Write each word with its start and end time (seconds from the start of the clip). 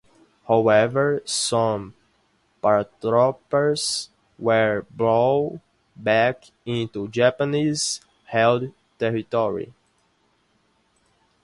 However, 0.47 1.21
some 1.25 1.93
paratroopers 2.63 4.09
were 4.39 4.83
blown 4.89 5.61
back 5.95 6.45
into 6.65 7.07
Japanese 7.07 8.01
held 8.25 8.73
territory. 8.97 9.75